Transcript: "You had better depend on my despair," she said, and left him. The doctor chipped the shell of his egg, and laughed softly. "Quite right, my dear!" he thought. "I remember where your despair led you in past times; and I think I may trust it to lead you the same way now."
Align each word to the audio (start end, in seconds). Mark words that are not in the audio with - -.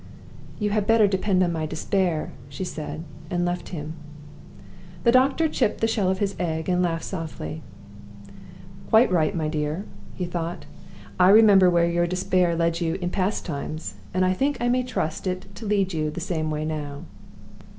"You 0.57 0.71
had 0.71 0.87
better 0.87 1.05
depend 1.05 1.43
on 1.43 1.51
my 1.53 1.67
despair," 1.67 2.31
she 2.49 2.63
said, 2.63 3.03
and 3.29 3.45
left 3.45 3.69
him. 3.69 3.93
The 5.03 5.11
doctor 5.11 5.47
chipped 5.47 5.79
the 5.79 5.85
shell 5.87 6.09
of 6.09 6.17
his 6.17 6.35
egg, 6.39 6.67
and 6.67 6.81
laughed 6.81 7.03
softly. 7.03 7.61
"Quite 8.89 9.11
right, 9.11 9.35
my 9.35 9.47
dear!" 9.47 9.85
he 10.15 10.25
thought. 10.25 10.65
"I 11.19 11.29
remember 11.29 11.69
where 11.69 11.87
your 11.87 12.07
despair 12.07 12.55
led 12.55 12.81
you 12.81 12.95
in 12.95 13.11
past 13.11 13.45
times; 13.45 13.93
and 14.11 14.25
I 14.25 14.33
think 14.33 14.57
I 14.59 14.69
may 14.69 14.81
trust 14.81 15.27
it 15.27 15.45
to 15.53 15.67
lead 15.67 15.93
you 15.93 16.09
the 16.09 16.19
same 16.19 16.49
way 16.49 16.65
now." 16.65 17.03